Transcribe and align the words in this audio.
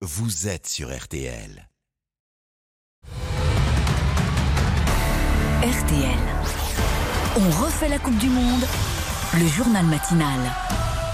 vous 0.00 0.46
êtes 0.46 0.68
sur 0.68 0.96
RTL. 0.96 1.68
RTL. 5.60 6.18
On 7.36 7.50
refait 7.64 7.88
la 7.88 7.98
Coupe 7.98 8.16
du 8.18 8.28
Monde, 8.28 8.64
le 9.34 9.46
journal 9.48 9.84
matinal. 9.86 10.38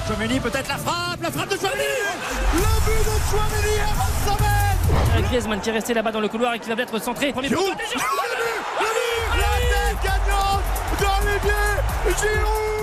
Chouameni, 0.06 0.38
peut-être 0.38 0.68
la 0.68 0.76
frappe, 0.76 1.22
la 1.22 1.30
frappe 1.30 1.48
de 1.48 1.56
Chouameni 1.56 1.82
Le 2.52 2.60
but 2.84 2.98
de 2.98 3.16
Chouameni 3.30 3.80
à 3.80 3.94
25 4.28 4.40
mètres 4.40 5.28
Griezmann 5.28 5.60
qui 5.62 5.70
est 5.70 5.72
resté 5.72 5.94
là-bas 5.94 6.12
dans 6.12 6.20
le 6.20 6.28
couloir 6.28 6.52
et 6.52 6.58
qui 6.58 6.66
vient 6.66 6.76
d'être 6.76 6.98
centré. 7.00 7.32
Premier 7.32 7.48
Giroud 7.48 7.64
poteau, 7.64 7.78
Le 7.80 7.88
Giroud 7.88 8.30
but 8.38 9.40
La 9.40 9.54
tête 9.72 9.98
gagnante 10.04 10.62
d'Olivier 11.00 11.72
Giroud 12.04 12.10
Et 12.10 12.14
c'est 12.18 12.73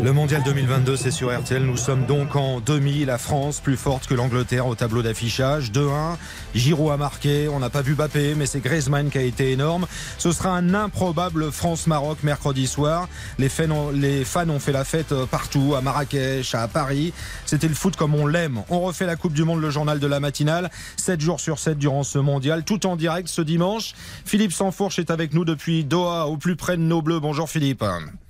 Le 0.00 0.12
mondial 0.12 0.44
2022, 0.44 0.96
c'est 0.96 1.10
sur 1.10 1.36
RTL. 1.36 1.60
Nous 1.60 1.76
sommes 1.76 2.06
donc 2.06 2.36
en 2.36 2.60
demi. 2.60 3.04
La 3.04 3.18
France 3.18 3.58
plus 3.58 3.76
forte 3.76 4.06
que 4.06 4.14
l'Angleterre 4.14 4.68
au 4.68 4.76
tableau 4.76 5.02
d'affichage. 5.02 5.72
2-1. 5.72 6.16
Giroud 6.54 6.92
a 6.92 6.96
marqué. 6.96 7.48
On 7.48 7.58
n'a 7.58 7.68
pas 7.68 7.82
vu 7.82 7.94
Bappé, 7.94 8.36
mais 8.36 8.46
c'est 8.46 8.60
Griezmann 8.60 9.10
qui 9.10 9.18
a 9.18 9.22
été 9.22 9.50
énorme. 9.50 9.88
Ce 10.16 10.30
sera 10.30 10.50
un 10.56 10.72
improbable 10.72 11.50
France-Maroc 11.50 12.18
mercredi 12.22 12.68
soir. 12.68 13.08
Les 13.38 13.48
fans, 13.48 13.70
ont, 13.70 14.58
fait 14.60 14.72
la 14.72 14.84
fête 14.84 15.10
euh, 15.10 15.26
partout, 15.26 15.74
à 15.76 15.80
Marrakech, 15.80 16.54
à 16.54 16.68
Paris. 16.68 17.12
C'était 17.44 17.68
le 17.68 17.74
foot 17.74 17.96
comme 17.96 18.14
on 18.14 18.28
l'aime. 18.28 18.62
On 18.68 18.78
refait 18.78 19.06
la 19.06 19.16
Coupe 19.16 19.32
du 19.32 19.42
Monde, 19.42 19.60
le 19.60 19.70
journal 19.70 19.98
de 19.98 20.06
la 20.06 20.20
matinale. 20.20 20.70
7 20.96 21.20
jours 21.20 21.40
sur 21.40 21.58
7 21.58 21.76
durant 21.76 22.04
ce 22.04 22.20
mondial. 22.20 22.62
Tout 22.62 22.86
en 22.86 22.94
direct 22.94 23.28
ce 23.28 23.42
dimanche. 23.42 23.94
Philippe 24.24 24.52
Sansfourche 24.52 25.00
est 25.00 25.10
avec 25.10 25.34
nous 25.34 25.44
depuis 25.44 25.82
Doha, 25.82 26.26
au 26.26 26.36
plus 26.36 26.54
près 26.54 26.76
de 26.76 26.82
nos 26.82 27.02
bleus. 27.02 27.18
Bonjour 27.18 27.50
Philippe. 27.50 27.82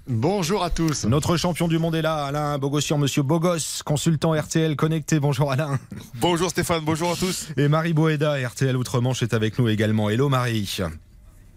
Bonjour 0.09 0.65
à 0.65 0.71
tous. 0.71 1.05
Notre 1.05 1.37
champion 1.37 1.69
du 1.69 1.79
monde 1.79 1.95
est 1.95 2.01
là, 2.01 2.25
Alain 2.25 2.57
Bogossian, 2.57 2.97
monsieur 2.97 3.23
Bogos, 3.23 3.83
consultant 3.85 4.33
RTL 4.33 4.75
connecté. 4.75 5.21
Bonjour 5.21 5.53
Alain. 5.53 5.79
Bonjour 6.15 6.49
Stéphane, 6.49 6.83
bonjour 6.83 7.11
à 7.13 7.15
tous. 7.15 7.49
Et 7.59 7.69
Marie 7.69 7.93
Boéda, 7.93 8.37
RTL 8.49 8.75
Outre-Manche, 8.75 9.23
est 9.23 9.35
avec 9.35 9.59
nous 9.59 9.69
également. 9.69 10.09
Hello 10.09 10.31
Marie. 10.31 10.79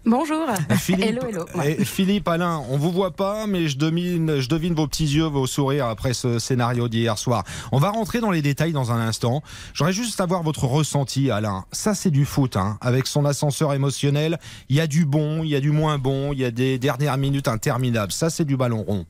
Bonjour. 0.04 0.46
Philippe, 0.78 1.04
Hello, 1.04 1.22
hello. 1.28 1.44
Ouais. 1.54 1.80
et 1.80 1.84
Philippe, 1.84 2.26
Alain, 2.26 2.60
on 2.70 2.76
vous 2.76 2.90
voit 2.90 3.12
pas, 3.12 3.46
mais 3.46 3.68
je 3.68 3.78
devine, 3.78 4.40
je 4.40 4.48
devine 4.48 4.74
vos 4.74 4.88
petits 4.88 5.06
yeux, 5.06 5.26
vos 5.26 5.46
sourires 5.46 5.86
après 5.86 6.12
ce 6.12 6.40
scénario 6.40 6.88
d'hier 6.88 7.16
soir. 7.18 7.44
On 7.70 7.78
va 7.78 7.90
rentrer 7.90 8.20
dans 8.20 8.32
les 8.32 8.42
détails 8.42 8.72
dans 8.72 8.90
un 8.90 8.98
instant. 9.00 9.42
J'aurais 9.74 9.92
juste 9.92 10.16
savoir 10.16 10.42
votre 10.42 10.64
ressenti, 10.64 11.30
Alain. 11.30 11.64
Ça, 11.70 11.94
c'est 11.94 12.10
du 12.10 12.24
foot, 12.24 12.56
hein, 12.56 12.78
avec 12.80 13.06
son 13.06 13.24
ascenseur 13.24 13.72
émotionnel. 13.74 14.40
Il 14.68 14.74
y 14.74 14.80
a 14.80 14.88
du 14.88 15.04
bon, 15.04 15.44
il 15.44 15.50
y 15.50 15.56
a 15.56 15.60
du 15.60 15.70
moins 15.70 15.98
bon, 15.98 16.32
il 16.32 16.40
y 16.40 16.44
a 16.44 16.50
des 16.50 16.78
dernières 16.78 17.16
minutes 17.16 17.46
interminables. 17.46 18.10
Ça, 18.12 18.28
c'est 18.28 18.44
du 18.44 18.56
ballon 18.56 18.82
rond. 18.82 19.06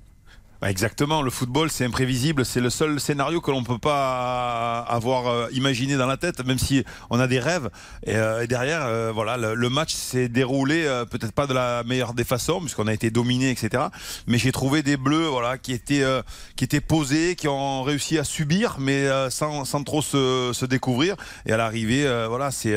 Bah, 0.63 0.71
exactement, 0.71 1.23
le 1.23 1.31
football 1.33 1.73
c'est 1.73 1.85
imprévisible, 1.85 2.45
c'est 2.45 2.61
le 2.61 2.71
seul 2.71 3.01
scénario 3.01 3.41
que 3.41 3.51
l'on 3.51 3.65
peut 3.65 3.81
pas 3.81 4.79
avoir 4.83 5.27
euh, 5.27 5.49
imaginé 5.51 5.97
dans 5.97 6.07
la 6.07 6.17
tête, 6.17 6.47
même 6.47 6.59
si 6.59 6.85
on 7.11 7.19
a 7.19 7.27
des 7.27 7.41
rêves. 7.41 7.69
Et, 8.07 8.15
euh, 8.15 8.45
et 8.45 8.47
derrière, 8.47 8.83
euh, 8.85 9.11
voilà, 9.13 9.37
le, 9.37 9.69
match 9.69 9.93
s'est 9.93 10.29
déroulé 10.29 10.85
euh, 10.85 11.05
peut-être 11.05 11.33
pas 11.33 11.49
de 11.49 11.53
la 11.53 11.83
meilleure 11.83 12.15
des 12.15 12.23
façons, 12.23 12.61
puisqu'on 12.61 12.87
a 12.87 12.93
été 12.93 13.11
dominé, 13.11 13.51
etc. 13.51 13.87
Mais 14.29 14.39
j'ai 14.39 14.53
trouvé 14.53 14.85
des 14.85 14.97
bleus, 14.97 15.27
voilà, 15.27 15.59
qui 15.59 15.73
étaient 15.73 16.05
euh, 16.05 16.23
qui 16.55 16.63
étaient 16.63 16.81
posés, 16.81 17.35
qui 17.35 17.49
ont 17.49 17.83
réussi 17.83 18.21
à 18.21 18.23
subir, 18.23 18.77
mais 18.79 19.09
euh, 19.09 19.31
sans, 19.31 19.65
sans 19.65 19.83
trop 19.83 20.01
se, 20.01 20.53
se 20.55 20.65
découvrir. 20.65 21.17
Et 21.45 21.51
à 21.51 21.57
l'arrivée, 21.57 22.07
voilà, 22.29 22.53
c'est 22.53 22.73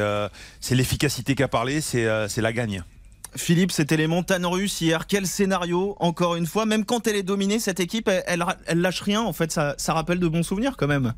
l'efficacité 0.72 1.36
qui 1.36 1.44
a 1.44 1.48
parlé, 1.48 1.82
c'est 1.82 2.42
la 2.42 2.52
gagne. 2.52 2.84
Philippe, 3.36 3.72
c'était 3.72 3.98
les 3.98 4.08
montagnes 4.08 4.46
russes 4.46 4.80
hier. 4.82 5.08
Quel 5.08 5.28
scénario, 5.28 5.96
encore 6.00 6.36
une 6.36 6.46
fois. 6.46 6.66
Même 6.66 6.86
quand 6.86 7.08
elle 7.08 7.16
est 7.16 7.24
dominée, 7.24 7.60
cette 7.60 7.80
équipe, 7.80 8.08
elle, 8.08 8.46
elle, 8.66 8.82
lâche 8.82 9.02
rien. 9.02 9.22
En 9.22 9.34
fait, 9.34 9.52
ça, 9.52 9.76
ça 9.78 9.94
rappelle 9.94 10.20
de 10.20 10.28
bons 10.28 10.44
souvenirs 10.44 10.78
quand 10.78 10.88
même. 10.88 11.14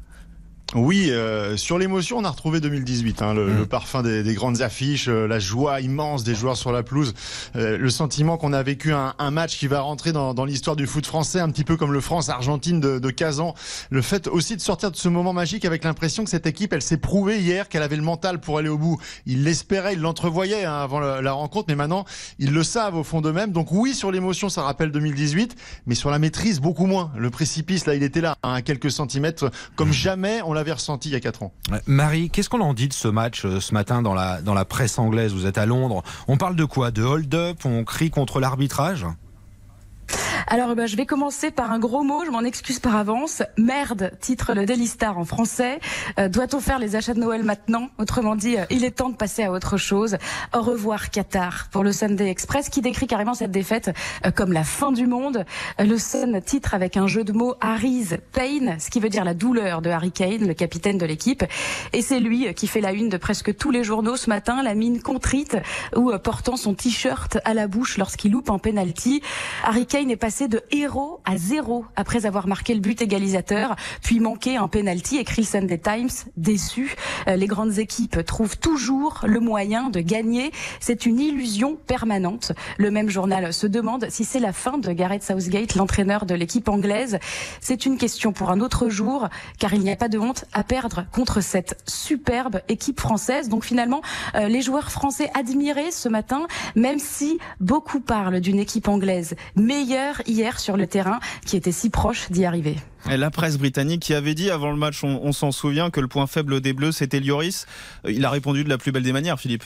Oui, 0.75 1.11
euh, 1.11 1.55
sur 1.55 1.77
l'émotion, 1.77 2.17
on 2.17 2.25
a 2.25 2.29
retrouvé 2.29 2.59
2018, 2.59 3.21
hein, 3.21 3.33
le, 3.33 3.45
Mm. 3.47 3.57
le 3.59 3.65
parfum 3.65 4.03
des, 4.03 4.21
des 4.21 4.33
grandes 4.33 4.61
affiches, 4.61 5.07
euh, 5.07 5.25
la 5.25 5.39
joie 5.39 5.79
immense 5.79 6.25
des 6.25 6.35
joueurs 6.35 6.57
sur 6.57 6.73
la 6.73 6.83
pelouse, 6.83 7.13
euh, 7.55 7.77
le 7.77 7.89
sentiment 7.89 8.35
qu'on 8.35 8.51
a 8.51 8.61
vécu 8.63 8.91
un, 8.91 9.13
un 9.17 9.31
match 9.31 9.57
qui 9.57 9.67
va 9.67 9.79
rentrer 9.79 10.11
dans, 10.11 10.33
dans 10.33 10.43
l'histoire 10.43 10.75
du 10.75 10.85
foot 10.85 11.05
français, 11.05 11.39
un 11.39 11.49
petit 11.51 11.63
peu 11.63 11.77
comme 11.77 11.93
le 11.93 12.01
France-Argentine 12.01 12.81
de, 12.81 12.99
de 12.99 13.09
Kazan. 13.09 13.53
Le 13.91 14.01
fait 14.01 14.27
aussi 14.27 14.57
de 14.57 14.61
sortir 14.61 14.91
de 14.91 14.97
ce 14.97 15.07
moment 15.07 15.31
magique 15.31 15.63
avec 15.63 15.85
l'impression 15.85 16.25
que 16.25 16.29
cette 16.29 16.45
équipe, 16.47 16.73
elle 16.73 16.81
s'est 16.81 16.97
prouvée 16.97 17.39
hier 17.39 17.69
qu'elle 17.69 17.81
avait 17.83 17.95
le 17.95 18.01
mental 18.01 18.41
pour 18.41 18.57
aller 18.57 18.67
au 18.69 18.77
bout. 18.77 18.99
Ils 19.25 19.45
l'espéraient, 19.45 19.93
ils 19.93 20.01
l'entrevoyaient 20.01 20.65
hein, 20.65 20.75
avant 20.75 20.99
la, 20.99 21.21
la 21.21 21.31
rencontre, 21.31 21.67
mais 21.69 21.75
maintenant 21.75 22.03
ils 22.39 22.51
le 22.51 22.63
savent 22.63 22.97
au 22.97 23.03
fond 23.05 23.21
d'eux-mêmes. 23.21 23.53
Donc 23.53 23.71
oui, 23.71 23.93
sur 23.93 24.11
l'émotion, 24.11 24.49
ça 24.49 24.63
rappelle 24.63 24.91
2018, 24.91 25.55
mais 25.85 25.95
sur 25.95 26.11
la 26.11 26.19
maîtrise, 26.19 26.59
beaucoup 26.59 26.87
moins. 26.87 27.09
Le 27.17 27.29
précipice, 27.29 27.85
là, 27.85 27.95
il 27.95 28.03
était 28.03 28.19
là, 28.21 28.35
hein, 28.43 28.55
à 28.55 28.61
quelques 28.61 28.91
centimètres, 28.91 29.49
comme 29.77 29.93
jamais 29.93 30.41
on 30.45 30.56
l'avait 30.57 30.73
ressenti 30.73 31.09
il 31.09 31.13
y 31.13 31.15
a 31.15 31.19
quatre 31.19 31.43
ans. 31.43 31.53
Ouais. 31.71 31.79
Marie, 31.87 32.29
qu'est-ce 32.29 32.49
qu'on 32.49 32.61
en 32.61 32.73
dit 32.73 32.87
de 32.87 32.93
ce 32.93 33.07
match 33.07 33.45
euh, 33.45 33.59
ce 33.59 33.73
matin 33.73 34.01
dans 34.01 34.13
la, 34.13 34.41
dans 34.41 34.53
la 34.53 34.65
presse 34.65 34.99
anglaise 34.99 35.33
Vous 35.33 35.45
êtes 35.45 35.57
à 35.57 35.65
Londres. 35.65 36.03
On 36.27 36.37
parle 36.37 36.55
de 36.55 36.65
quoi? 36.65 36.91
De 36.91 37.03
hold-up? 37.03 37.59
On 37.65 37.83
crie 37.83 38.09
contre 38.09 38.39
l'arbitrage? 38.39 39.05
Alors, 40.49 40.73
bah, 40.75 40.85
je 40.85 40.95
vais 40.95 41.05
commencer 41.05 41.51
par 41.51 41.73
un 41.73 41.79
gros 41.79 42.03
mot. 42.03 42.23
Je 42.25 42.31
m'en 42.31 42.39
excuse 42.39 42.79
par 42.79 42.95
avance. 42.95 43.43
Merde, 43.57 44.13
titre 44.21 44.53
le 44.53 44.65
Daily 44.65 44.87
Star 44.87 45.17
en 45.17 45.25
français. 45.25 45.81
Euh, 46.19 46.29
Doit-on 46.29 46.61
faire 46.61 46.79
les 46.79 46.95
achats 46.95 47.13
de 47.13 47.19
Noël 47.19 47.43
maintenant? 47.43 47.89
Autrement 47.97 48.37
dit, 48.37 48.57
euh, 48.57 48.63
il 48.69 48.85
est 48.85 48.91
temps 48.91 49.09
de 49.09 49.17
passer 49.17 49.43
à 49.43 49.51
autre 49.51 49.75
chose. 49.75 50.15
Au 50.55 50.61
revoir 50.61 51.09
Qatar 51.09 51.67
pour 51.69 51.83
le 51.83 51.91
Sunday 51.91 52.29
Express 52.29 52.69
qui 52.69 52.79
décrit 52.79 53.07
carrément 53.07 53.33
cette 53.33 53.51
défaite 53.51 53.91
euh, 54.25 54.31
comme 54.31 54.53
la 54.53 54.63
fin 54.63 54.93
du 54.93 55.05
monde. 55.05 55.43
Euh, 55.81 55.83
le 55.83 55.97
Sun 55.97 56.41
titre 56.41 56.73
avec 56.73 56.95
un 56.95 57.07
jeu 57.07 57.25
de 57.25 57.33
mots 57.33 57.55
Harry's 57.59 58.15
Pain, 58.31 58.79
ce 58.79 58.89
qui 58.89 59.01
veut 59.01 59.09
dire 59.09 59.25
la 59.25 59.33
douleur 59.33 59.81
de 59.81 59.89
Harry 59.89 60.13
Kane, 60.13 60.47
le 60.47 60.53
capitaine 60.53 60.97
de 60.97 61.05
l'équipe. 61.05 61.43
Et 61.91 62.01
c'est 62.01 62.21
lui 62.21 62.47
euh, 62.47 62.53
qui 62.53 62.67
fait 62.67 62.79
la 62.79 62.93
une 62.93 63.09
de 63.09 63.17
presque 63.17 63.53
tous 63.57 63.71
les 63.71 63.83
journaux 63.83 64.15
ce 64.15 64.29
matin, 64.29 64.63
la 64.63 64.75
mine 64.75 65.01
contrite 65.01 65.57
ou 65.93 66.17
portant 66.23 66.55
son 66.55 66.73
t-shirt 66.73 67.37
à 67.43 67.53
la 67.53 67.67
bouche 67.67 67.97
lorsqu'il 67.97 68.31
loupe 68.31 68.49
un 68.49 68.59
penalty. 68.59 69.21
Harry 69.65 69.85
Kane 69.85 70.09
est 70.09 70.15
passé 70.15 70.36
de 70.45 70.61
héros 70.71 71.19
à 71.25 71.37
zéro 71.37 71.85
après 71.95 72.27
avoir 72.27 72.47
marqué 72.47 72.75
le 72.75 72.79
but 72.79 73.01
égalisateur, 73.01 73.75
puis 74.03 74.19
manqué 74.19 74.57
un 74.57 74.67
penalty, 74.67 75.17
écrit 75.17 75.41
le 75.41 75.47
Sunday 75.47 75.79
Times, 75.79 76.09
déçu. 76.37 76.95
Euh, 77.27 77.35
Les 77.35 77.47
grandes 77.47 77.79
équipes 77.79 78.23
trouvent 78.25 78.57
toujours 78.57 79.21
le 79.25 79.39
moyen 79.39 79.89
de 79.89 79.99
gagner. 79.99 80.51
C'est 80.79 81.07
une 81.07 81.19
illusion 81.19 81.75
permanente. 81.87 82.51
Le 82.77 82.91
même 82.91 83.09
journal 83.09 83.51
se 83.53 83.65
demande 83.65 84.07
si 84.09 84.25
c'est 84.25 84.39
la 84.39 84.53
fin 84.53 84.77
de 84.77 84.91
Gareth 84.91 85.23
Southgate, 85.23 85.73
l'entraîneur 85.75 86.25
de 86.25 86.35
l'équipe 86.35 86.69
anglaise. 86.69 87.17
C'est 87.59 87.87
une 87.87 87.97
question 87.97 88.31
pour 88.33 88.51
un 88.51 88.59
autre 88.59 88.89
jour, 88.89 89.29
car 89.57 89.73
il 89.73 89.81
n'y 89.81 89.91
a 89.91 89.95
pas 89.95 90.09
de 90.09 90.19
honte 90.19 90.45
à 90.53 90.63
perdre 90.63 91.05
contre 91.11 91.41
cette 91.41 91.81
superbe 91.87 92.61
équipe 92.67 92.99
française. 92.99 93.49
Donc 93.49 93.63
finalement, 93.63 94.01
euh, 94.35 94.47
les 94.47 94.61
joueurs 94.61 94.91
français 94.91 95.31
admirés 95.33 95.91
ce 95.91 96.09
matin, 96.09 96.47
même 96.75 96.99
si 96.99 97.39
beaucoup 97.59 97.99
parlent 97.99 98.41
d'une 98.41 98.59
équipe 98.59 98.87
anglaise 98.87 99.35
meilleure 99.55 100.21
hier 100.27 100.59
sur 100.59 100.77
le 100.77 100.87
terrain, 100.87 101.19
qui 101.45 101.55
était 101.57 101.71
si 101.71 101.89
proche 101.89 102.29
d'y 102.31 102.45
arriver. 102.45 102.75
La 103.09 103.31
presse 103.31 103.57
britannique 103.57 104.01
qui 104.01 104.13
avait 104.13 104.35
dit 104.35 104.49
avant 104.49 104.71
le 104.71 104.77
match, 104.77 105.03
on, 105.03 105.19
on 105.23 105.31
s'en 105.31 105.51
souvient, 105.51 105.89
que 105.89 105.99
le 105.99 106.07
point 106.07 106.27
faible 106.27 106.61
des 106.61 106.73
Bleus, 106.73 106.91
c'était 106.91 107.19
Lloris. 107.19 107.65
Euh, 108.05 108.11
Il 108.11 108.25
a 108.25 108.29
répondu 108.29 108.63
de 108.63 108.69
la 108.69 108.77
plus 108.77 108.91
belle 108.91 109.03
des 109.03 109.13
manières, 109.13 109.39
Philippe. 109.39 109.63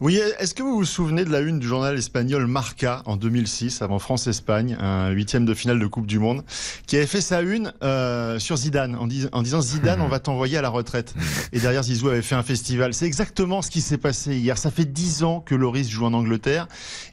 Oui, 0.00 0.18
est-ce 0.38 0.54
que 0.54 0.62
vous 0.62 0.76
vous 0.76 0.84
souvenez 0.86 1.26
de 1.26 1.30
la 1.30 1.40
une 1.40 1.58
du 1.58 1.66
journal 1.66 1.94
espagnol 1.98 2.46
Marca 2.46 3.02
en 3.04 3.16
2006, 3.16 3.82
avant 3.82 3.98
France-Espagne, 3.98 4.74
un 4.80 5.10
huitième 5.10 5.44
de 5.44 5.52
finale 5.52 5.78
de 5.78 5.86
Coupe 5.86 6.06
du 6.06 6.18
Monde, 6.18 6.42
qui 6.86 6.96
avait 6.96 7.04
fait 7.06 7.20
sa 7.20 7.42
une 7.42 7.74
euh, 7.82 8.38
sur 8.38 8.56
Zidane, 8.56 8.96
en, 8.96 9.06
dis- 9.06 9.26
en 9.32 9.42
disant 9.42 9.60
Zidane, 9.60 10.00
on 10.00 10.08
va 10.08 10.18
t'envoyer 10.18 10.56
à 10.56 10.62
la 10.62 10.70
retraite. 10.70 11.12
Et 11.52 11.60
derrière, 11.60 11.82
Zizou 11.82 12.08
avait 12.08 12.22
fait 12.22 12.34
un 12.34 12.42
festival. 12.42 12.94
C'est 12.94 13.04
exactement 13.04 13.60
ce 13.60 13.70
qui 13.70 13.82
s'est 13.82 13.98
passé 13.98 14.34
hier. 14.36 14.56
Ça 14.56 14.70
fait 14.70 14.86
dix 14.86 15.22
ans 15.22 15.40
que 15.40 15.54
Loris 15.54 15.90
joue 15.90 16.06
en 16.06 16.14
Angleterre. 16.14 16.66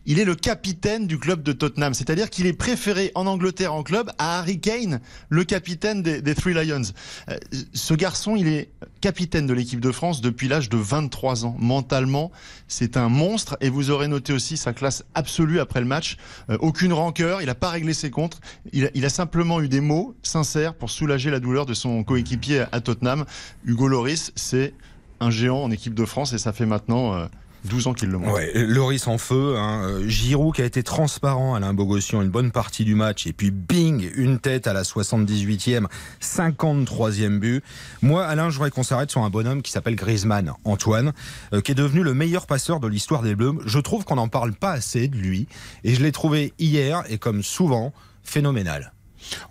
Il 0.05 0.17
est 0.17 0.25
le 0.25 0.35
capitaine 0.35 1.07
du 1.07 1.19
club 1.19 1.43
de 1.43 1.51
Tottenham, 1.51 1.93
c'est-à-dire 1.93 2.29
qu'il 2.29 2.45
est 2.47 2.53
préféré 2.53 3.11
en 3.15 3.27
Angleterre 3.27 3.73
en 3.73 3.83
club 3.83 4.09
à 4.17 4.39
Harry 4.39 4.61
Kane, 4.61 5.01
le 5.27 5.43
capitaine 5.43 6.03
des, 6.03 6.21
des 6.21 6.35
Three 6.35 6.53
Lions. 6.53 6.83
Euh, 7.29 7.35
ce 7.73 7.93
garçon, 7.95 8.37
il 8.37 8.47
est 8.47 8.69
capitaine 9.01 9.45
de 9.45 9.53
l'équipe 9.53 9.81
de 9.81 9.91
France 9.91 10.21
depuis 10.21 10.47
l'âge 10.47 10.69
de 10.69 10.77
23 10.77 11.45
ans. 11.45 11.57
Mentalement, 11.59 12.31
c'est 12.77 12.95
un 12.95 13.09
monstre 13.09 13.57
et 13.59 13.71
vous 13.71 13.89
aurez 13.89 14.07
noté 14.07 14.33
aussi 14.33 14.55
sa 14.55 14.71
classe 14.71 15.03
absolue 15.15 15.59
après 15.59 15.79
le 15.79 15.87
match. 15.87 16.17
Euh, 16.51 16.59
aucune 16.59 16.93
rancœur, 16.93 17.41
il 17.41 17.47
n'a 17.47 17.55
pas 17.55 17.71
réglé 17.71 17.91
ses 17.95 18.11
comptes. 18.11 18.39
Il 18.71 19.03
a, 19.03 19.09
simplement 19.09 19.59
eu 19.61 19.67
des 19.67 19.81
mots 19.81 20.15
sincères 20.21 20.75
pour 20.75 20.91
soulager 20.91 21.31
la 21.31 21.39
douleur 21.39 21.65
de 21.65 21.73
son 21.73 22.03
coéquipier 22.03 22.65
à 22.71 22.79
Tottenham. 22.79 23.25
Hugo 23.65 23.87
Loris, 23.87 24.31
c'est 24.35 24.75
un 25.19 25.31
géant 25.31 25.63
en 25.63 25.71
équipe 25.71 25.95
de 25.95 26.05
France 26.05 26.33
et 26.33 26.37
ça 26.37 26.53
fait 26.53 26.67
maintenant 26.67 27.15
euh, 27.15 27.25
12 27.65 27.87
ans 27.87 27.93
qu'il 27.93 28.09
le 28.09 28.17
montre. 28.17 28.33
Ouais, 28.33 28.51
Loris 28.53 29.07
en 29.07 29.17
feu. 29.17 29.55
Hein. 29.57 30.01
Giroud 30.07 30.55
qui 30.55 30.61
a 30.61 30.65
été 30.65 30.83
transparent, 30.83 31.55
Alain 31.55 31.73
Bogossian, 31.73 32.21
une 32.21 32.29
bonne 32.29 32.51
partie 32.51 32.85
du 32.85 32.95
match. 32.95 33.27
Et 33.27 33.33
puis 33.33 33.51
bing, 33.51 34.09
une 34.15 34.39
tête 34.39 34.67
à 34.67 34.73
la 34.73 34.83
78e, 34.83 35.87
53e 36.21 37.39
but. 37.39 37.63
Moi, 38.01 38.25
Alain, 38.25 38.49
je 38.49 38.55
voudrais 38.55 38.71
qu'on 38.71 38.83
s'arrête 38.83 39.11
sur 39.11 39.21
un 39.23 39.29
bonhomme 39.29 39.61
qui 39.61 39.71
s'appelle 39.71 39.95
Griezmann, 39.95 40.53
Antoine, 40.63 41.13
euh, 41.53 41.61
qui 41.61 41.71
est 41.71 41.75
devenu 41.75 42.03
le 42.03 42.13
meilleur 42.13 42.47
passeur 42.47 42.79
de 42.79 42.87
l'histoire 42.87 43.21
des 43.21 43.35
Bleus. 43.35 43.55
Je 43.65 43.79
trouve 43.79 44.05
qu'on 44.05 44.15
n'en 44.15 44.27
parle 44.27 44.53
pas 44.53 44.71
assez 44.71 45.07
de 45.07 45.17
lui. 45.17 45.47
Et 45.83 45.93
je 45.93 46.01
l'ai 46.01 46.11
trouvé 46.11 46.53
hier, 46.59 47.03
et 47.09 47.17
comme 47.17 47.43
souvent, 47.43 47.93
phénoménal. 48.23 48.93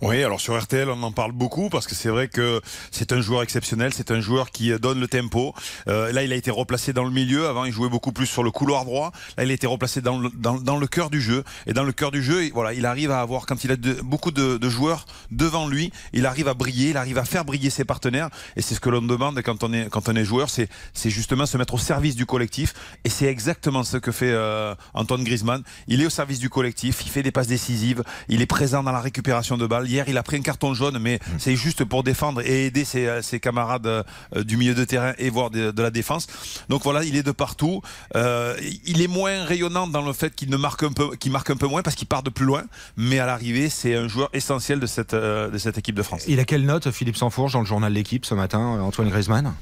Oui, 0.01 0.23
alors 0.23 0.39
sur 0.39 0.59
RTL, 0.59 0.89
on 0.89 1.01
en 1.03 1.11
parle 1.11 1.31
beaucoup 1.31 1.69
parce 1.69 1.87
que 1.87 1.95
c'est 1.95 2.09
vrai 2.09 2.27
que 2.27 2.61
c'est 2.91 3.11
un 3.11 3.21
joueur 3.21 3.41
exceptionnel, 3.41 3.93
c'est 3.93 4.11
un 4.11 4.19
joueur 4.19 4.51
qui 4.51 4.71
donne 4.79 4.99
le 4.99 5.07
tempo. 5.07 5.53
Euh, 5.87 6.11
là, 6.11 6.23
il 6.23 6.31
a 6.31 6.35
été 6.35 6.51
replacé 6.51 6.93
dans 6.93 7.03
le 7.03 7.11
milieu. 7.11 7.47
Avant, 7.47 7.65
il 7.65 7.71
jouait 7.71 7.89
beaucoup 7.89 8.11
plus 8.11 8.27
sur 8.27 8.43
le 8.43 8.51
couloir 8.51 8.85
droit. 8.85 9.11
Là, 9.37 9.43
il 9.43 9.51
a 9.51 9.53
été 9.53 9.67
replacé 9.67 10.01
dans 10.01 10.19
le, 10.19 10.29
dans, 10.33 10.55
dans 10.55 10.77
le 10.77 10.87
cœur 10.87 11.09
du 11.09 11.21
jeu. 11.21 11.43
Et 11.65 11.73
dans 11.73 11.83
le 11.83 11.91
cœur 11.91 12.11
du 12.11 12.23
jeu, 12.23 12.49
voilà, 12.53 12.73
il 12.73 12.85
arrive 12.85 13.11
à 13.11 13.21
avoir, 13.21 13.45
quand 13.45 13.63
il 13.63 13.71
a 13.71 13.75
beaucoup 14.03 14.31
de, 14.31 14.57
de, 14.57 14.69
joueurs 14.69 15.05
devant 15.31 15.67
lui, 15.67 15.91
il 16.13 16.25
arrive 16.25 16.47
à 16.47 16.53
briller, 16.53 16.89
il 16.91 16.97
arrive 16.97 17.17
à 17.17 17.25
faire 17.25 17.45
briller 17.45 17.69
ses 17.69 17.85
partenaires. 17.85 18.29
Et 18.55 18.61
c'est 18.61 18.75
ce 18.75 18.79
que 18.79 18.89
l'on 18.89 19.01
demande 19.01 19.41
quand 19.41 19.63
on 19.63 19.73
est, 19.73 19.89
quand 19.89 20.09
on 20.09 20.15
est 20.15 20.25
joueur, 20.25 20.49
c'est, 20.49 20.69
justement 21.05 21.45
se 21.45 21.57
mettre 21.57 21.73
au 21.73 21.79
service 21.79 22.15
du 22.15 22.25
collectif. 22.25 22.73
Et 23.03 23.09
c'est 23.09 23.27
exactement 23.27 23.83
ce 23.83 23.97
que 23.97 24.11
fait 24.11 24.31
euh, 24.31 24.75
Antoine 24.93 25.23
Griezmann. 25.23 25.63
Il 25.87 26.01
est 26.01 26.05
au 26.05 26.09
service 26.09 26.39
du 26.39 26.49
collectif, 26.49 27.01
il 27.05 27.09
fait 27.09 27.23
des 27.23 27.31
passes 27.31 27.47
décisives, 27.47 28.03
il 28.29 28.41
est 28.41 28.45
présent 28.45 28.83
dans 28.83 28.91
la 28.91 29.01
récupération 29.01 29.56
de 29.57 29.67
Hier, 29.85 30.05
il 30.07 30.17
a 30.17 30.23
pris 30.23 30.37
un 30.37 30.41
carton 30.41 30.73
jaune, 30.73 30.97
mais 30.99 31.15
mmh. 31.15 31.31
c'est 31.37 31.55
juste 31.55 31.83
pour 31.83 32.03
défendre 32.03 32.41
et 32.41 32.65
aider 32.65 32.85
ses, 32.85 33.07
euh, 33.07 33.21
camarades 33.41 33.85
euh, 33.85 34.03
du 34.43 34.57
milieu 34.57 34.73
de 34.73 34.83
terrain 34.83 35.13
et 35.17 35.29
voir 35.29 35.49
de, 35.49 35.81
la 35.81 35.91
défense. 35.91 36.27
Donc 36.69 36.83
voilà, 36.83 37.03
il 37.03 37.15
est 37.15 37.23
de 37.23 37.31
partout. 37.31 37.81
Euh, 38.15 38.55
il 38.85 39.01
est 39.01 39.07
moins 39.07 39.43
rayonnant 39.43 39.87
dans 39.87 40.01
le 40.01 40.13
fait 40.13 40.33
qu'il 40.33 40.49
ne 40.49 40.57
marque 40.57 40.83
un 40.83 40.91
peu, 40.91 41.15
qu'il 41.15 41.31
marque 41.31 41.49
un 41.49 41.57
peu 41.57 41.67
moins 41.67 41.81
parce 41.81 41.95
qu'il 41.95 42.07
part 42.07 42.23
de 42.23 42.29
plus 42.29 42.45
loin. 42.45 42.63
Mais 42.95 43.19
à 43.19 43.25
l'arrivée, 43.25 43.69
c'est 43.69 43.95
un 43.95 44.07
joueur 44.07 44.29
essentiel 44.33 44.79
de 44.79 44.87
cette, 44.87 45.13
de 45.15 45.57
cette 45.57 45.77
équipe 45.77 45.95
de 45.95 46.03
France. 46.03 46.23
Il 46.27 46.39
a 46.39 46.45
quelle 46.45 46.65
note, 46.65 46.89
Philippe 46.91 47.17
Sanfourge, 47.17 47.53
dans 47.53 47.59
le 47.59 47.65
journal 47.65 47.93
L'équipe 47.93 48.25
ce 48.25 48.33
matin, 48.33 48.59
Antoine 48.59 49.09
Griezmann? 49.09 49.53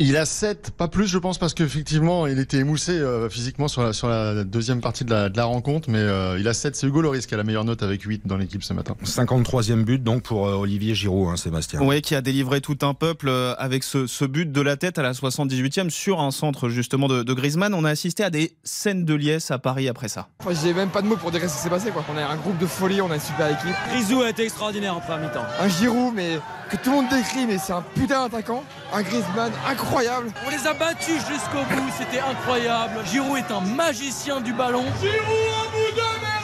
Il 0.00 0.16
a 0.16 0.24
7, 0.24 0.70
pas 0.70 0.88
plus 0.88 1.06
je 1.06 1.18
pense 1.18 1.36
parce 1.36 1.52
qu'effectivement 1.52 2.26
il 2.26 2.38
était 2.38 2.56
émoussé 2.56 2.92
euh, 2.92 3.28
physiquement 3.28 3.68
sur 3.68 3.82
la, 3.82 3.92
sur 3.92 4.08
la 4.08 4.44
deuxième 4.44 4.80
partie 4.80 5.04
de 5.04 5.10
la, 5.10 5.28
de 5.28 5.36
la 5.36 5.44
rencontre 5.44 5.90
mais 5.90 5.98
euh, 5.98 6.38
il 6.40 6.48
a 6.48 6.54
7, 6.54 6.74
c'est 6.74 6.86
Hugo 6.86 7.02
Loris 7.02 7.26
qui 7.26 7.34
a 7.34 7.36
la 7.36 7.44
meilleure 7.44 7.66
note 7.66 7.82
avec 7.82 8.00
8 8.00 8.26
dans 8.26 8.38
l'équipe 8.38 8.64
ce 8.64 8.72
matin. 8.72 8.96
53e 9.04 9.84
but 9.84 10.02
donc 10.02 10.22
pour 10.22 10.48
euh, 10.48 10.54
Olivier 10.54 10.94
Giroud, 10.94 11.28
hein, 11.28 11.36
Sébastien. 11.36 11.80
Oui, 11.82 12.00
qui 12.00 12.14
a 12.14 12.22
délivré 12.22 12.62
tout 12.62 12.78
un 12.80 12.94
peuple 12.94 13.30
avec 13.58 13.84
ce, 13.84 14.06
ce, 14.06 14.24
but 14.24 14.50
de 14.50 14.60
la 14.62 14.78
tête 14.78 14.98
à 14.98 15.02
la 15.02 15.12
78e 15.12 15.90
sur 15.90 16.20
un 16.20 16.30
centre 16.30 16.70
justement 16.70 17.06
de, 17.06 17.22
de, 17.22 17.34
Griezmann. 17.34 17.74
On 17.74 17.84
a 17.84 17.90
assisté 17.90 18.24
à 18.24 18.30
des 18.30 18.56
scènes 18.64 19.04
de 19.04 19.14
liesse 19.14 19.50
à 19.50 19.58
Paris 19.58 19.86
après 19.86 20.08
ça. 20.08 20.28
Enfin, 20.40 20.58
J'ai 20.62 20.72
même 20.72 20.88
pas 20.88 21.02
de 21.02 21.08
mots 21.08 21.16
pour 21.16 21.30
dire 21.30 21.42
ce 21.42 21.56
qui 21.56 21.62
s'est 21.62 21.68
passé 21.68 21.90
quoi. 21.90 22.04
On 22.10 22.16
a 22.16 22.24
un 22.24 22.36
groupe 22.36 22.56
de 22.56 22.66
folie, 22.66 23.02
on 23.02 23.10
a 23.10 23.16
une 23.16 23.20
super 23.20 23.48
équipe. 23.48 23.76
Grisou 23.90 24.22
a 24.22 24.30
été 24.30 24.44
extraordinaire 24.44 24.96
en 24.96 25.00
première 25.00 25.28
mi-temps. 25.28 25.44
Un 25.60 25.68
Giroud 25.68 26.14
mais 26.14 26.38
que 26.70 26.76
tout 26.76 26.88
le 26.88 26.96
monde 26.96 27.10
décrit 27.10 27.46
mais 27.46 27.58
c'est 27.58 27.74
un 27.74 27.84
putain 27.94 28.24
d'attaquant. 28.24 28.64
Un 28.92 29.02
Griezmann 29.02 29.52
incroyable. 29.68 30.32
On 30.46 30.50
les 30.50 30.66
a 30.66 30.74
battu 30.74 31.12
jusqu'au 31.12 31.62
bout, 31.70 31.90
c'était 31.96 32.20
incroyable. 32.20 32.94
Giroud 33.10 33.38
est 33.38 33.52
un 33.52 33.60
magicien 33.60 34.40
du 34.40 34.52
ballon. 34.52 34.84
Giroud 35.00 35.18
au 35.18 35.70
bout 35.70 35.92
de 35.94 36.02
mes 36.20 36.38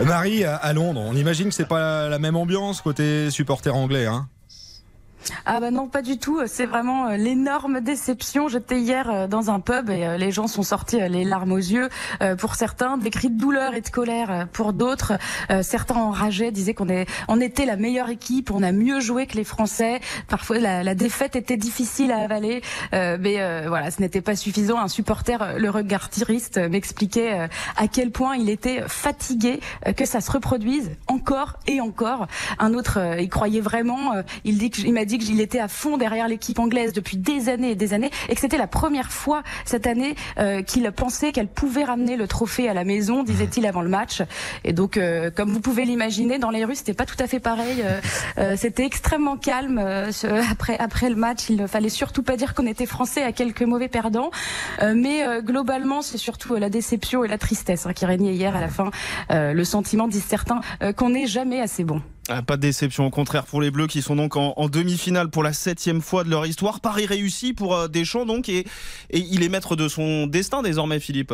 rêves 0.00 0.06
Marie, 0.06 0.44
à 0.44 0.72
Londres, 0.72 1.02
on 1.04 1.16
imagine 1.16 1.48
que 1.48 1.54
c'est 1.54 1.66
pas 1.66 2.08
la 2.08 2.18
même 2.18 2.36
ambiance 2.36 2.80
côté 2.80 3.30
supporter 3.30 3.74
anglais, 3.74 4.06
hein 4.06 4.28
ah 5.44 5.60
bah 5.60 5.70
non, 5.70 5.88
pas 5.88 6.02
du 6.02 6.18
tout. 6.18 6.40
C'est 6.46 6.66
vraiment 6.66 7.08
euh, 7.08 7.16
l'énorme 7.16 7.80
déception. 7.80 8.48
J'étais 8.48 8.80
hier 8.80 9.10
euh, 9.10 9.26
dans 9.26 9.50
un 9.50 9.60
pub 9.60 9.90
et 9.90 10.06
euh, 10.06 10.16
les 10.16 10.30
gens 10.30 10.46
sont 10.46 10.62
sortis 10.62 10.98
les 11.08 11.24
larmes 11.24 11.52
aux 11.52 11.56
yeux. 11.56 11.88
Pour 12.38 12.54
certains, 12.54 12.96
des 12.96 13.10
cris 13.10 13.30
de 13.30 13.38
douleur 13.38 13.74
et 13.74 13.80
de 13.80 13.88
colère. 13.88 14.48
Pour 14.52 14.72
d'autres, 14.72 15.14
certains 15.62 15.96
enragés 15.96 16.50
disaient 16.50 16.74
qu'on 16.74 16.86
on 17.28 17.40
était 17.40 17.66
la 17.66 17.76
meilleure 17.76 18.08
équipe, 18.08 18.50
on 18.50 18.62
a 18.62 18.72
mieux 18.72 19.00
joué 19.00 19.26
que 19.26 19.36
les 19.36 19.44
Français. 19.44 20.00
Parfois, 20.28 20.58
la, 20.58 20.94
défaite 20.94 21.36
était 21.36 21.56
difficile 21.56 22.12
à 22.12 22.18
avaler, 22.18 22.62
mais 22.92 23.66
voilà, 23.66 23.90
ce 23.90 24.00
n'était 24.00 24.20
pas 24.20 24.36
suffisant. 24.36 24.78
Un 24.78 24.88
supporter, 24.88 25.58
le 25.58 25.70
regard 25.70 26.08
tiriste, 26.08 26.58
m'expliquait 26.58 27.48
à 27.76 27.88
quel 27.88 28.10
point 28.10 28.36
il 28.36 28.48
était 28.48 28.82
fatigué 28.86 29.60
que 29.96 30.04
ça 30.04 30.20
se 30.20 30.30
reproduise 30.30 30.90
encore 31.06 31.58
et 31.66 31.80
encore. 31.80 32.26
Un 32.58 32.74
autre, 32.74 32.98
il 33.18 33.28
croyait 33.28 33.60
vraiment. 33.60 34.12
il 34.44 34.62
il 34.62 34.92
m'a 34.92 35.04
dit 35.04 35.15
qu'il 35.18 35.40
était 35.40 35.58
à 35.58 35.68
fond 35.68 35.96
derrière 35.96 36.28
l'équipe 36.28 36.58
anglaise 36.58 36.92
depuis 36.92 37.16
des 37.16 37.48
années 37.48 37.72
et 37.72 37.74
des 37.74 37.94
années 37.94 38.10
et 38.28 38.34
que 38.34 38.40
c'était 38.40 38.58
la 38.58 38.66
première 38.66 39.12
fois 39.12 39.42
cette 39.64 39.86
année 39.86 40.14
euh, 40.38 40.62
qu'il 40.62 40.90
pensait 40.92 41.32
qu'elle 41.32 41.48
pouvait 41.48 41.84
ramener 41.84 42.16
le 42.16 42.26
trophée 42.26 42.68
à 42.68 42.74
la 42.74 42.84
maison, 42.84 43.22
disait-il 43.22 43.66
avant 43.66 43.82
le 43.82 43.88
match. 43.88 44.22
Et 44.64 44.72
donc, 44.72 44.96
euh, 44.96 45.30
comme 45.30 45.50
vous 45.50 45.60
pouvez 45.60 45.84
l'imaginer, 45.84 46.38
dans 46.38 46.50
les 46.50 46.64
rues, 46.64 46.76
c'était 46.76 46.94
pas 46.94 47.06
tout 47.06 47.16
à 47.18 47.26
fait 47.26 47.40
pareil. 47.40 47.84
Euh, 48.38 48.56
c'était 48.56 48.84
extrêmement 48.84 49.36
calme 49.36 49.78
après 50.50 50.78
après 50.78 51.10
le 51.10 51.16
match. 51.16 51.48
Il 51.48 51.56
ne 51.56 51.66
fallait 51.66 51.88
surtout 51.88 52.22
pas 52.22 52.36
dire 52.36 52.54
qu'on 52.54 52.66
était 52.66 52.86
français 52.86 53.22
à 53.22 53.32
quelques 53.32 53.62
mauvais 53.62 53.88
perdants, 53.88 54.30
mais 54.94 55.24
globalement, 55.42 56.02
c'est 56.02 56.18
surtout 56.18 56.54
la 56.56 56.68
déception 56.68 57.24
et 57.24 57.28
la 57.28 57.38
tristesse 57.38 57.86
hein, 57.86 57.92
qui 57.92 58.06
régnaient 58.06 58.34
hier 58.34 58.54
à 58.54 58.60
la 58.60 58.68
fin. 58.68 58.90
le 59.30 59.64
sentiment, 59.64 60.08
disent 60.08 60.24
certains, 60.24 60.60
qu'on 60.96 61.10
n'est 61.10 61.26
jamais 61.26 61.60
assez 61.60 61.84
bon. 61.84 62.02
Ah, 62.28 62.42
pas 62.42 62.56
de 62.56 62.62
déception, 62.62 63.06
au 63.06 63.10
contraire 63.10 63.44
pour 63.44 63.60
les 63.60 63.70
Bleus 63.70 63.86
qui 63.86 64.02
sont 64.02 64.16
donc 64.16 64.34
en, 64.36 64.68
demi-finale 64.68 65.30
pour 65.30 65.44
la 65.44 65.52
septième 65.52 66.00
fois 66.00 66.24
de 66.24 66.30
leur 66.30 66.44
histoire. 66.44 66.80
Paris 66.80 67.06
réussi 67.06 67.52
pour 67.52 67.76
euh, 67.76 67.86
Deschamps 67.86 68.26
donc 68.26 68.48
et, 68.48 68.66
il 69.12 69.44
est 69.44 69.48
maître 69.48 69.76
de 69.76 69.86
son 69.86 70.26
destin 70.26 70.62
désormais 70.62 70.98
Philippe. 70.98 71.32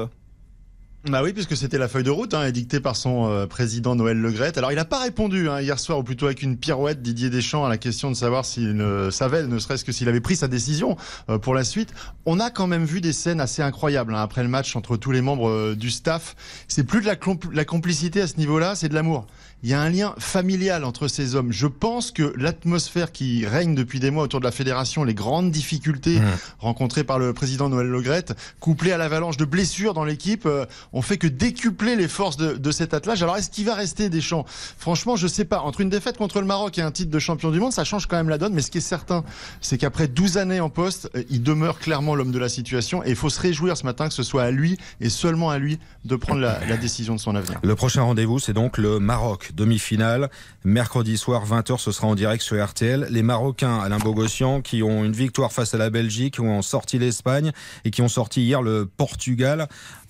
Bah 1.09 1.21
oui, 1.25 1.33
puisque 1.33 1.57
c'était 1.57 1.79
la 1.79 1.89
feuille 1.89 2.05
de 2.05 2.11
route, 2.11 2.33
hein, 2.33 2.47
édictée 2.47 2.79
par 2.79 2.95
son 2.95 3.29
euh, 3.29 3.47
président 3.47 3.97
Noël 3.97 4.19
Legrette. 4.19 4.57
Alors 4.59 4.71
il 4.71 4.77
n'a 4.77 4.85
pas 4.85 5.01
répondu 5.01 5.49
hein, 5.49 5.61
hier 5.61 5.81
soir, 5.81 5.99
ou 5.99 6.05
plutôt 6.05 6.27
avec 6.27 6.43
une 6.43 6.57
pirouette, 6.57 7.03
Didier 7.03 7.29
Deschamps, 7.29 7.65
à 7.65 7.69
la 7.69 7.79
question 7.79 8.11
de 8.11 8.15
savoir 8.15 8.45
s'il 8.45 8.87
savait, 9.11 9.45
ne 9.45 9.59
serait-ce 9.59 9.85
que 9.85 9.91
s'il 9.91 10.09
avait 10.09 10.21
pris 10.21 10.37
sa 10.37 10.47
décision 10.47 10.97
euh, 11.29 11.39
pour 11.39 11.55
la 11.55 11.65
suite. 11.65 11.93
On 12.25 12.39
a 12.39 12.51
quand 12.51 12.69
même 12.69 12.85
vu 12.85 13.01
des 13.01 13.13
scènes 13.13 13.41
assez 13.41 13.63
incroyables 13.63 14.15
hein, 14.15 14.23
après 14.23 14.43
le 14.43 14.49
match 14.49 14.77
entre 14.77 14.97
tous 14.97 15.11
les 15.11 15.23
membres 15.23 15.75
du 15.75 15.91
staff. 15.91 16.37
C'est 16.69 16.85
plus 16.85 17.01
de 17.01 17.07
la 17.53 17.65
complicité 17.65 18.21
à 18.21 18.27
ce 18.29 18.37
niveau-là, 18.37 18.77
c'est 18.77 18.91
de 18.91 18.95
l'amour 18.95 19.27
il 19.63 19.71
y 19.71 19.75
a 19.75 19.81
un 19.81 19.91
lien 19.91 20.15
familial 20.19 20.85
entre 20.85 21.09
ces 21.09 21.37
hommes. 21.37 21.53
Je 21.53 21.67
pense 21.67 22.11
que 22.11 22.33
l'atmosphère 22.37 23.13
qui 23.13 23.47
règne 23.47 23.75
depuis 23.75 24.01
des 24.01 24.11
mois 24.11 24.25
autour 24.25 24.41
de 24.41 24.45
la 24.45 24.51
fédération, 24.51 25.05
les 25.05 25.15
grandes 25.15 25.51
difficultés 25.51 26.19
mmh. 26.19 26.25
rencontrées 26.59 27.05
par 27.05 27.19
le 27.19 27.33
président 27.33 27.69
Noël 27.69 27.87
Legrette, 27.87 28.35
couplées 28.59 28.93
à 28.93 28.99
l'avalanche 28.99 29.37
de 29.37 29.45
blessures 29.45 29.95
dans 29.95 30.05
l'équipe, 30.05 30.47
euh, 30.47 30.67
ont 30.93 31.03
fait 31.03 31.17
que 31.17 31.29
décupler 31.29 31.95
les 31.95 32.09
forces 32.09 32.37
de, 32.37 32.55
de 32.55 32.71
cet 32.73 32.93
attelage. 32.93 33.23
Alors 33.23 33.37
est-ce 33.37 33.51
qu'il 33.51 33.65
va 33.67 33.75
rester 33.75 34.09
Deschamps 34.09 34.45
Franchement, 34.79 35.15
je 35.17 35.29
sais 35.29 35.45
pas. 35.45 35.61
Entre 35.61 35.81
une 35.81 35.91
défaite 35.91 36.17
contre 36.17 36.41
le 36.41 36.47
Maroc 36.47 36.79
et 36.79 36.83
un 36.83 36.91
titre 36.91 37.11
de 37.11 37.19
champion 37.19 37.51
du 37.51 37.61
monde, 37.61 37.73
ça 37.73 37.85
change 37.85 38.07
quand 38.07 38.17
même 38.17 38.29
la 38.29 38.39
donne. 38.39 38.55
Mais 38.55 38.63
ce 38.63 38.71
qui 38.71 38.79
est 38.79 38.81
certain, 38.81 39.23
c'est 39.61 39.79
qu'après 39.79 40.09
12 40.09 40.39
années 40.39 40.61
en 40.61 40.71
poste, 40.71 41.09
euh, 41.15 41.23
il 41.31 41.43
demeure 41.43 41.79
clairement 41.79 42.17
l'homme 42.17 42.33
de 42.33 42.39
la 42.39 42.49
situation. 42.49 43.05
Et 43.05 43.11
il 43.11 43.17
faut 43.17 43.31
se 43.31 43.41
réjouir 43.41 43.77
ce 43.77 43.85
matin 43.85 44.09
que 44.09 44.15
ce 44.15 44.25
soit 44.25 44.43
à 44.43 44.51
lui 44.51 44.77
et 45.01 45.09
seulement 45.09 45.51
à 45.51 45.59
lui 45.59 45.79
de 46.05 46.17
prendre 46.17 46.41
la, 46.41 46.65
la 46.67 46.77
décision 46.77 47.15
de 47.15 47.21
son 47.21 47.37
avenir. 47.37 47.61
Le 47.63 47.75
prochain 47.77 48.03
rendez-vous, 48.03 48.41
c'est 48.41 48.53
donc 48.53 48.77
le 48.77 48.99
Maroc 48.99 49.52
demi-finale. 49.55 50.31
Mercredi 50.65 51.17
soir, 51.17 51.47
20h, 51.47 51.79
ce 51.79 51.93
sera 51.93 52.07
en 52.07 52.15
direct 52.15 52.43
sur 52.43 52.63
RTL. 52.65 53.07
Les 53.11 53.23
Marocains, 53.23 53.79
Alain 53.79 53.99
Bogossian, 53.99 54.61
qui 54.61 54.83
ont 54.83 55.05
une 55.05 55.13
victoire 55.13 55.53
face 55.53 55.75
à 55.75 55.79
la 55.79 55.91
Belgique, 55.91 56.35
qui 56.35 56.41
ont 56.41 56.63
sorti 56.63 56.99
l'Espagne 56.99 57.53
et 57.85 57.91
qui 57.91 58.03
ont 58.03 58.09
sorti 58.09 58.43
hier 58.43 58.63
le 58.63 58.87
Portugal. 58.87 59.69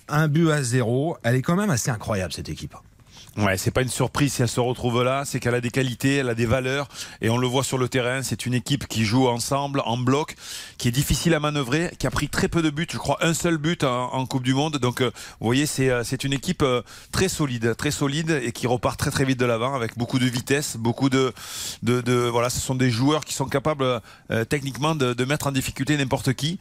Un 0.08 0.28
but 0.28 0.50
à 0.50 0.62
zéro. 0.62 1.16
Elle 1.22 1.36
est 1.36 1.42
quand 1.42 1.56
même 1.56 1.70
assez 1.70 1.90
incroyable, 1.90 2.32
cette 2.32 2.48
équipe. 2.48 2.74
Ouais, 3.38 3.56
c'est 3.56 3.70
pas 3.70 3.80
une 3.80 3.88
surprise 3.88 4.34
si 4.34 4.42
elle 4.42 4.48
se 4.48 4.60
retrouve 4.60 5.02
là, 5.02 5.22
c'est 5.24 5.40
qu'elle 5.40 5.54
a 5.54 5.62
des 5.62 5.70
qualités, 5.70 6.16
elle 6.16 6.28
a 6.28 6.34
des 6.34 6.44
valeurs 6.44 6.88
et 7.22 7.30
on 7.30 7.38
le 7.38 7.46
voit 7.46 7.64
sur 7.64 7.78
le 7.78 7.88
terrain. 7.88 8.22
C'est 8.22 8.44
une 8.44 8.52
équipe 8.52 8.86
qui 8.86 9.06
joue 9.06 9.26
ensemble, 9.26 9.80
en 9.86 9.96
bloc, 9.96 10.36
qui 10.76 10.88
est 10.88 10.92
difficile 10.92 11.32
à 11.32 11.40
manœuvrer, 11.40 11.92
qui 11.98 12.06
a 12.06 12.10
pris 12.10 12.28
très 12.28 12.48
peu 12.48 12.60
de 12.60 12.68
buts, 12.68 12.86
je 12.90 12.98
crois 12.98 13.16
un 13.22 13.32
seul 13.32 13.56
but 13.56 13.84
en, 13.84 14.26
Coupe 14.26 14.42
du 14.42 14.52
Monde. 14.52 14.76
Donc, 14.76 15.00
euh, 15.00 15.10
vous 15.40 15.46
voyez, 15.46 15.64
c'est 15.64 15.88
euh, 15.88 16.02
une 16.24 16.34
équipe 16.34 16.62
euh, 16.62 16.82
très 17.10 17.28
solide, 17.28 17.74
très 17.74 17.90
solide 17.90 18.38
et 18.44 18.52
qui 18.52 18.66
repart 18.66 18.98
très 18.98 19.10
très 19.10 19.24
vite 19.24 19.40
de 19.40 19.46
l'avant 19.46 19.74
avec 19.74 19.96
beaucoup 19.96 20.18
de 20.18 20.26
vitesse, 20.26 20.76
beaucoup 20.76 21.08
de, 21.08 21.32
de, 21.82 22.02
de, 22.02 22.12
voilà, 22.12 22.50
ce 22.50 22.60
sont 22.60 22.74
des 22.74 22.90
joueurs 22.90 23.24
qui 23.24 23.32
sont 23.32 23.46
capables 23.46 24.00
techniquement 24.48 24.94
de, 24.94 25.14
de, 25.14 25.24
mettre 25.24 25.46
en 25.46 25.52
difficulté 25.52 25.96
n'importe 25.96 26.34
qui. 26.34 26.58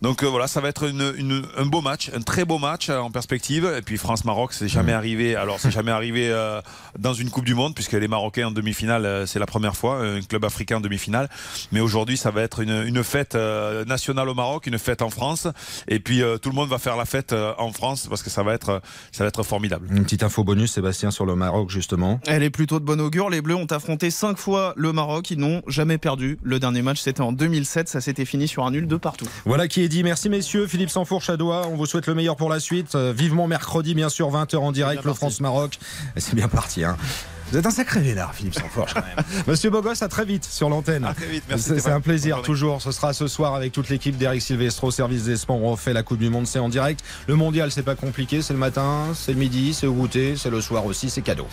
Donc 0.00 0.24
voilà, 0.24 0.46
ça 0.46 0.60
va 0.60 0.68
être 0.68 0.88
une, 0.88 1.14
une, 1.16 1.46
un 1.56 1.66
beau 1.66 1.82
match, 1.82 2.10
un 2.14 2.22
très 2.22 2.44
beau 2.44 2.58
match 2.58 2.88
en 2.88 3.10
perspective. 3.10 3.72
Et 3.76 3.82
puis 3.82 3.98
France 3.98 4.24
Maroc, 4.24 4.52
c'est 4.52 4.68
jamais 4.68 4.92
mmh. 4.92 4.96
arrivé. 4.96 5.36
Alors 5.36 5.60
c'est 5.60 5.70
jamais 5.70 5.90
arrivé 5.90 6.13
euh, 6.30 6.60
dans 6.98 7.14
une 7.14 7.30
Coupe 7.30 7.44
du 7.44 7.54
Monde, 7.54 7.74
puisque 7.74 7.92
les 7.92 8.08
Marocains 8.08 8.48
en 8.48 8.50
demi-finale, 8.50 9.06
euh, 9.06 9.26
c'est 9.26 9.38
la 9.38 9.46
première 9.46 9.76
fois, 9.76 10.00
un 10.00 10.20
club 10.20 10.44
africain 10.44 10.76
en 10.76 10.80
demi-finale. 10.80 11.28
Mais 11.72 11.80
aujourd'hui, 11.80 12.16
ça 12.16 12.30
va 12.30 12.42
être 12.42 12.60
une, 12.60 12.84
une 12.86 13.02
fête 13.04 13.34
euh, 13.34 13.84
nationale 13.84 14.28
au 14.28 14.34
Maroc, 14.34 14.66
une 14.66 14.78
fête 14.78 15.02
en 15.02 15.10
France, 15.10 15.48
et 15.88 15.98
puis 16.00 16.22
euh, 16.22 16.38
tout 16.38 16.50
le 16.50 16.54
monde 16.54 16.68
va 16.68 16.78
faire 16.78 16.96
la 16.96 17.04
fête 17.04 17.32
euh, 17.32 17.52
en 17.58 17.72
France 17.72 18.06
parce 18.08 18.22
que 18.22 18.30
ça 18.30 18.42
va 18.42 18.54
être, 18.54 18.80
ça 19.12 19.24
va 19.24 19.28
être 19.28 19.42
formidable. 19.42 19.86
Une 19.90 20.04
petite 20.04 20.22
info 20.22 20.44
bonus, 20.44 20.72
Sébastien, 20.72 21.10
sur 21.10 21.26
le 21.26 21.36
Maroc, 21.36 21.70
justement. 21.70 22.20
Elle 22.26 22.42
est 22.42 22.50
plutôt 22.50 22.80
de 22.80 22.84
bon 22.84 23.00
augure. 23.00 23.30
Les 23.30 23.40
Bleus 23.40 23.56
ont 23.56 23.66
affronté 23.66 24.10
cinq 24.10 24.38
fois 24.38 24.74
le 24.76 24.92
Maroc. 24.92 25.30
Ils 25.30 25.38
n'ont 25.38 25.62
jamais 25.66 25.98
perdu. 25.98 26.38
Le 26.42 26.58
dernier 26.58 26.82
match, 26.82 27.00
c'était 27.00 27.20
en 27.20 27.32
2007. 27.32 27.88
Ça 27.88 28.00
s'était 28.00 28.24
fini 28.24 28.48
sur 28.48 28.64
un 28.64 28.70
nul 28.70 28.86
de 28.86 28.96
partout. 28.96 29.26
Voilà 29.44 29.68
qui 29.68 29.82
est 29.82 29.88
dit. 29.88 30.02
Merci 30.02 30.28
messieurs. 30.28 30.66
Philippe 30.66 30.90
Sanfourche 30.90 31.30
à 31.30 31.36
Doha. 31.36 31.66
On 31.70 31.76
vous 31.76 31.86
souhaite 31.86 32.06
le 32.06 32.14
meilleur 32.14 32.36
pour 32.36 32.50
la 32.50 32.60
suite. 32.60 32.94
Euh, 32.94 33.12
vivement 33.16 33.46
mercredi, 33.46 33.94
bien 33.94 34.08
sûr, 34.08 34.30
20h 34.30 34.56
en 34.56 34.72
direct, 34.72 35.04
le 35.04 35.12
France-Maroc. 35.12 35.78
C'est 36.16 36.34
bien 36.34 36.48
parti. 36.48 36.84
Hein. 36.84 36.96
Vous 37.50 37.58
êtes 37.58 37.66
un 37.66 37.70
sacré 37.70 38.00
vénard, 38.00 38.34
Philippe 38.34 38.54
Sanfourche, 38.54 38.94
quand 38.94 39.02
même. 39.02 39.24
Monsieur 39.46 39.70
Bogos, 39.70 40.02
à 40.02 40.08
très 40.08 40.24
vite 40.24 40.44
sur 40.44 40.68
l'antenne. 40.68 41.04
À 41.04 41.14
très 41.14 41.26
vite, 41.26 41.44
merci, 41.48 41.72
C'est 41.78 41.90
un 41.90 42.00
plaisir, 42.00 42.42
toujours. 42.42 42.80
Ce 42.82 42.90
sera 42.90 43.12
ce 43.12 43.28
soir 43.28 43.54
avec 43.54 43.72
toute 43.72 43.90
l'équipe 43.90 44.16
d'Eric 44.16 44.42
Silvestro, 44.42 44.90
service 44.90 45.24
des 45.24 45.36
sports. 45.36 45.62
On 45.62 45.70
refait 45.70 45.92
la 45.92 46.02
Coupe 46.02 46.18
du 46.18 46.30
Monde, 46.30 46.46
c'est 46.46 46.58
en 46.58 46.68
direct. 46.68 47.04
Le 47.28 47.36
mondial, 47.36 47.70
c'est 47.70 47.82
pas 47.82 47.94
compliqué. 47.94 48.42
C'est 48.42 48.54
le 48.54 48.58
matin, 48.58 49.12
c'est 49.14 49.32
le 49.32 49.38
midi, 49.38 49.74
c'est 49.74 49.86
au 49.86 49.92
goûter, 49.92 50.34
c'est 50.36 50.50
le 50.50 50.60
soir 50.60 50.86
aussi, 50.86 51.10
c'est 51.10 51.22
cadeau. 51.22 51.46